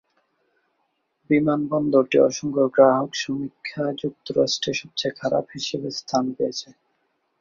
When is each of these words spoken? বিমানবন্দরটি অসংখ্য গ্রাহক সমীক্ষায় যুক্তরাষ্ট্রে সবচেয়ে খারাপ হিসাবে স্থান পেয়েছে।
বিমানবন্দরটি 1.29 2.17
অসংখ্য 2.21 2.65
গ্রাহক 2.75 3.11
সমীক্ষায় 3.15 3.95
যুক্তরাষ্ট্রে 4.01 4.71
সবচেয়ে 4.79 5.17
খারাপ 5.19 5.45
হিসাবে 5.55 5.89
স্থান 5.99 6.23
পেয়েছে। 6.35 6.69